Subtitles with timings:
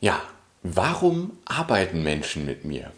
[0.00, 0.22] Ja,
[0.62, 2.92] warum arbeiten Menschen mit mir?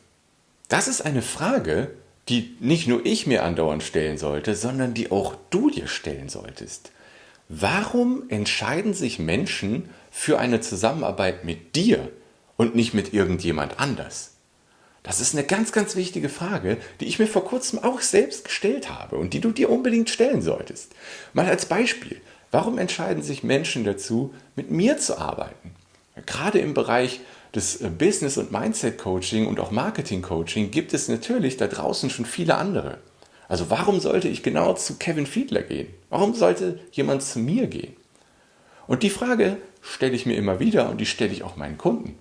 [0.68, 1.94] Das ist eine Frage,
[2.28, 6.92] die nicht nur ich mir andauernd stellen sollte, sondern die auch du dir stellen solltest.
[7.48, 12.10] Warum entscheiden sich Menschen für eine Zusammenarbeit mit dir
[12.58, 14.34] und nicht mit irgendjemand anders?
[15.02, 18.90] Das ist eine ganz, ganz wichtige Frage, die ich mir vor kurzem auch selbst gestellt
[18.90, 20.92] habe und die du dir unbedingt stellen solltest.
[21.32, 22.20] Mal als Beispiel,
[22.50, 25.74] warum entscheiden sich Menschen dazu, mit mir zu arbeiten?
[26.30, 27.20] Gerade im Bereich
[27.56, 32.54] des äh, Business- und Mindset-Coaching und auch Marketing-Coaching gibt es natürlich da draußen schon viele
[32.54, 32.98] andere.
[33.48, 35.88] Also warum sollte ich genau zu Kevin Fiedler gehen?
[36.08, 37.96] Warum sollte jemand zu mir gehen?
[38.86, 42.16] Und die Frage stelle ich mir immer wieder und die stelle ich auch meinen Kunden.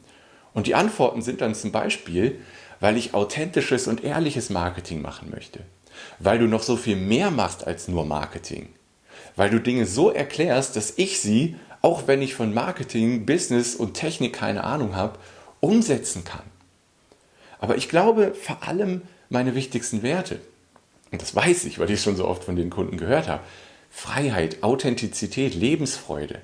[0.55, 2.39] Und die Antworten sind dann zum Beispiel,
[2.79, 5.59] weil ich authentisches und ehrliches Marketing machen möchte.
[6.17, 8.69] Weil du noch so viel mehr machst als nur Marketing.
[9.35, 13.93] Weil du Dinge so erklärst, dass ich sie, auch wenn ich von Marketing, Business und
[13.93, 15.17] Technik keine Ahnung habe,
[15.59, 16.43] umsetzen kann.
[17.59, 20.39] Aber ich glaube vor allem meine wichtigsten Werte.
[21.11, 23.43] Und das weiß ich, weil ich schon so oft von den Kunden gehört habe.
[23.89, 26.41] Freiheit, Authentizität, Lebensfreude.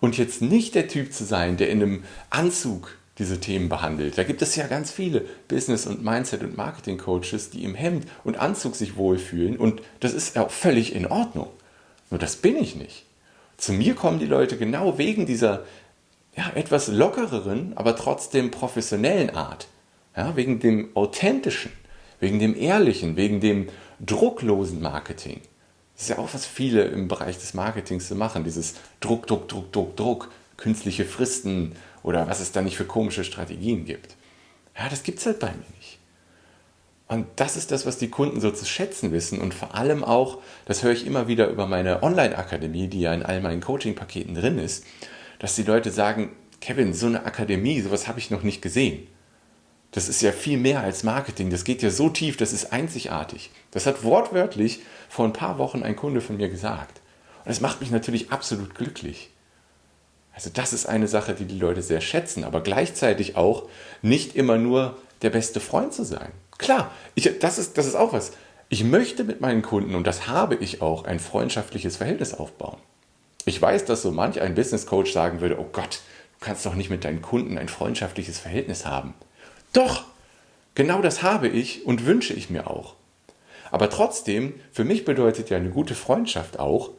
[0.00, 4.18] Und jetzt nicht der Typ zu sein, der in einem Anzug diese Themen behandelt.
[4.18, 8.38] Da gibt es ja ganz viele Business- und Mindset- und Marketing-Coaches, die im Hemd und
[8.38, 11.48] Anzug sich wohlfühlen und das ist auch völlig in Ordnung.
[12.10, 13.05] Nur das bin ich nicht.
[13.56, 15.64] Zu mir kommen die Leute genau wegen dieser
[16.36, 19.68] ja, etwas lockereren, aber trotzdem professionellen Art.
[20.16, 21.72] Ja, wegen dem authentischen,
[22.20, 23.68] wegen dem ehrlichen, wegen dem
[24.00, 25.40] drucklosen Marketing.
[25.94, 29.48] Das ist ja auch, was viele im Bereich des Marketings so machen, dieses Druck, Druck,
[29.48, 34.16] Druck, Druck, Druck, künstliche Fristen oder was es da nicht für komische Strategien gibt.
[34.78, 35.98] Ja, das gibt es halt bei mir nicht.
[37.08, 40.38] Und das ist das, was die Kunden so zu schätzen wissen und vor allem auch,
[40.64, 44.58] das höre ich immer wieder über meine Online-Akademie, die ja in all meinen Coaching-Paketen drin
[44.58, 44.84] ist,
[45.38, 49.06] dass die Leute sagen, Kevin, so eine Akademie, sowas habe ich noch nicht gesehen.
[49.92, 51.48] Das ist ja viel mehr als Marketing.
[51.50, 53.50] Das geht ja so tief, das ist einzigartig.
[53.70, 57.00] Das hat wortwörtlich vor ein paar Wochen ein Kunde von mir gesagt.
[57.44, 59.30] Und das macht mich natürlich absolut glücklich.
[60.34, 63.68] Also das ist eine Sache, die die Leute sehr schätzen, aber gleichzeitig auch
[64.02, 66.30] nicht immer nur der beste Freund zu sein.
[66.58, 68.32] Klar, ich, das, ist, das ist auch was.
[68.68, 72.78] Ich möchte mit meinen Kunden, und das habe ich auch, ein freundschaftliches Verhältnis aufbauen.
[73.44, 76.00] Ich weiß, dass so manch ein Business Coach sagen würde, oh Gott,
[76.38, 79.14] du kannst doch nicht mit deinen Kunden ein freundschaftliches Verhältnis haben.
[79.72, 80.04] Doch,
[80.74, 82.94] genau das habe ich und wünsche ich mir auch.
[83.70, 86.90] Aber trotzdem, für mich bedeutet ja eine gute Freundschaft auch,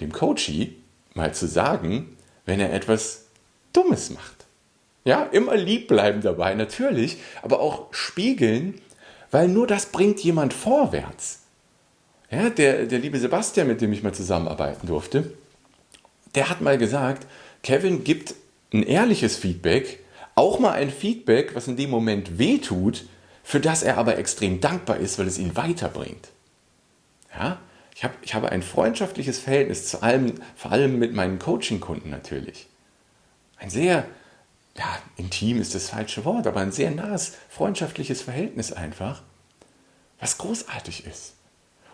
[0.00, 0.76] dem Coachie
[1.14, 3.26] mal zu sagen, wenn er etwas
[3.72, 4.46] Dummes macht.
[5.04, 8.80] Ja, immer lieb bleiben dabei, natürlich, aber auch spiegeln,
[9.30, 11.40] weil nur das bringt jemand vorwärts.
[12.30, 15.32] Ja, der, der liebe Sebastian, mit dem ich mal zusammenarbeiten durfte,
[16.34, 17.26] der hat mal gesagt,
[17.62, 18.34] Kevin gibt
[18.72, 20.00] ein ehrliches Feedback,
[20.36, 23.04] auch mal ein Feedback, was in dem Moment wehtut,
[23.42, 26.28] für das er aber extrem dankbar ist, weil es ihn weiterbringt.
[27.34, 27.58] Ja,
[27.94, 32.68] ich, hab, ich habe ein freundschaftliches Verhältnis, zu allem, vor allem mit meinen Coaching-Kunden natürlich.
[33.58, 34.06] Ein sehr,
[34.76, 39.22] ja, intim ist das falsche Wort, aber ein sehr nahes freundschaftliches Verhältnis einfach,
[40.18, 41.34] was großartig ist.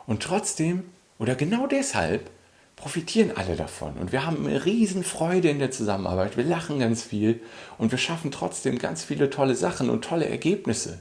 [0.06, 0.84] Und trotzdem,
[1.18, 2.30] oder genau deshalb,
[2.76, 3.94] profitieren alle davon.
[3.94, 6.36] Und wir haben eine Riesenfreude in der Zusammenarbeit.
[6.36, 7.40] Wir lachen ganz viel
[7.78, 11.00] und wir schaffen trotzdem ganz viele tolle Sachen und tolle Ergebnisse.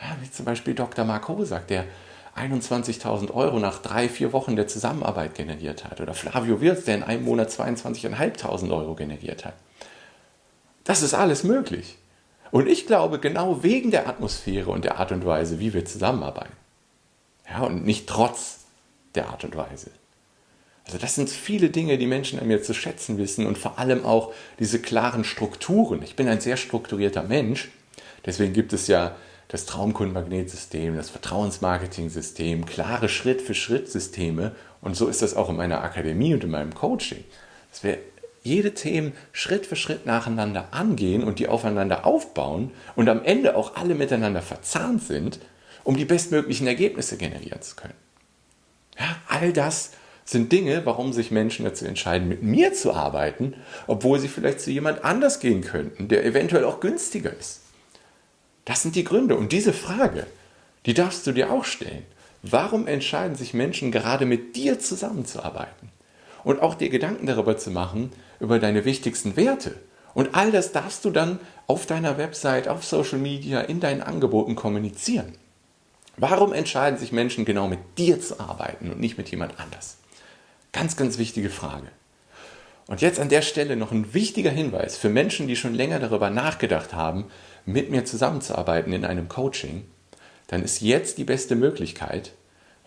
[0.00, 1.04] Ja, wie zum Beispiel Dr.
[1.04, 1.84] Mark Hosak, der
[2.36, 6.00] 21.000 Euro nach drei, vier Wochen der Zusammenarbeit generiert hat.
[6.00, 9.54] Oder Flavio Wirz, der in einem Monat 22.500 Euro generiert hat.
[10.88, 11.98] Das ist alles möglich.
[12.50, 16.56] Und ich glaube, genau wegen der Atmosphäre und der Art und Weise, wie wir zusammenarbeiten.
[17.46, 18.60] Ja, und nicht trotz
[19.14, 19.90] der Art und Weise.
[20.86, 24.06] Also das sind viele Dinge, die Menschen an mir zu schätzen wissen und vor allem
[24.06, 26.02] auch diese klaren Strukturen.
[26.02, 27.68] Ich bin ein sehr strukturierter Mensch,
[28.24, 29.14] deswegen gibt es ja
[29.48, 34.52] das Traumkundenmagnetsystem, das Vertrauensmarketing-System, klare Schritt-für-Schritt-Systeme.
[34.80, 37.24] Und so ist das auch in meiner Akademie und in meinem Coaching.
[37.70, 37.98] Dass wir
[38.42, 43.76] jede Themen Schritt für Schritt nacheinander angehen und die aufeinander aufbauen und am Ende auch
[43.76, 45.38] alle miteinander verzahnt sind,
[45.84, 47.94] um die bestmöglichen Ergebnisse generieren zu können.
[48.98, 49.92] Ja, all das
[50.24, 53.54] sind Dinge, warum sich Menschen dazu entscheiden, mit mir zu arbeiten,
[53.86, 57.62] obwohl sie vielleicht zu jemand anders gehen könnten, der eventuell auch günstiger ist.
[58.66, 59.36] Das sind die Gründe.
[59.36, 60.26] Und diese Frage,
[60.84, 62.04] die darfst du dir auch stellen.
[62.42, 65.77] Warum entscheiden sich Menschen gerade mit dir zusammenzuarbeiten?
[66.44, 69.74] Und auch dir Gedanken darüber zu machen, über deine wichtigsten Werte.
[70.14, 74.54] Und all das darfst du dann auf deiner Website, auf Social Media, in deinen Angeboten
[74.54, 75.32] kommunizieren.
[76.16, 79.98] Warum entscheiden sich Menschen genau mit dir zu arbeiten und nicht mit jemand anders?
[80.72, 81.86] Ganz, ganz wichtige Frage.
[82.88, 86.30] Und jetzt an der Stelle noch ein wichtiger Hinweis für Menschen, die schon länger darüber
[86.30, 87.26] nachgedacht haben,
[87.66, 89.84] mit mir zusammenzuarbeiten in einem Coaching.
[90.48, 92.32] Dann ist jetzt die beste Möglichkeit,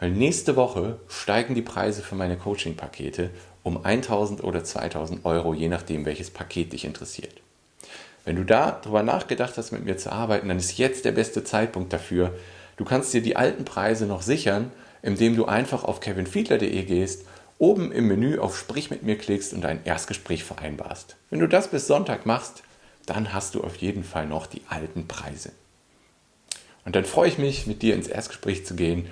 [0.01, 3.30] weil nächste Woche steigen die Preise für meine Coaching-Pakete
[3.62, 7.36] um 1000 oder 2000 Euro, je nachdem, welches Paket dich interessiert.
[8.25, 11.44] Wenn du da drüber nachgedacht hast, mit mir zu arbeiten, dann ist jetzt der beste
[11.44, 12.33] Zeitpunkt dafür.
[12.77, 14.71] Du kannst dir die alten Preise noch sichern,
[15.03, 17.25] indem du einfach auf kevinfiedler.de gehst,
[17.59, 21.15] oben im Menü auf Sprich mit mir klickst und ein Erstgespräch vereinbarst.
[21.30, 22.63] Wenn du das bis Sonntag machst,
[23.06, 25.51] dann hast du auf jeden Fall noch die alten Preise.
[26.86, 29.07] Und dann freue ich mich, mit dir ins Erstgespräch zu gehen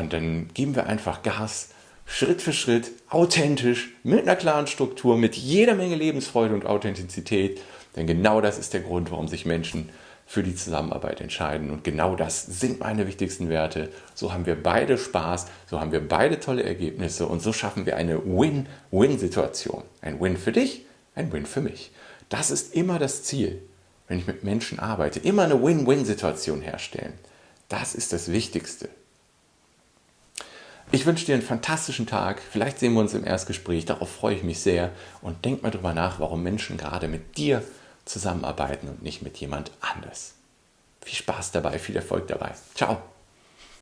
[0.00, 1.68] und dann geben wir einfach Gas,
[2.06, 7.60] Schritt für Schritt, authentisch, mit einer klaren Struktur, mit jeder Menge Lebensfreude und Authentizität.
[7.94, 9.90] Denn genau das ist der Grund, warum sich Menschen
[10.26, 11.70] für die Zusammenarbeit entscheiden.
[11.70, 13.90] Und genau das sind meine wichtigsten Werte.
[14.14, 17.96] So haben wir beide Spaß, so haben wir beide tolle Ergebnisse und so schaffen wir
[17.96, 19.82] eine Win-Win-Situation.
[20.00, 21.92] Ein Win für dich, ein Win für mich.
[22.30, 23.60] Das ist immer das Ziel,
[24.08, 25.20] wenn ich mit Menschen arbeite.
[25.20, 27.12] Immer eine Win-Win-Situation herstellen.
[27.68, 28.88] Das ist das Wichtigste.
[30.94, 32.42] Ich wünsche dir einen fantastischen Tag.
[32.42, 33.86] Vielleicht sehen wir uns im Erstgespräch.
[33.86, 34.90] Darauf freue ich mich sehr.
[35.22, 37.64] Und denk mal drüber nach, warum Menschen gerade mit dir
[38.04, 40.34] zusammenarbeiten und nicht mit jemand anders.
[41.00, 42.52] Viel Spaß dabei, viel Erfolg dabei.
[42.74, 43.11] Ciao.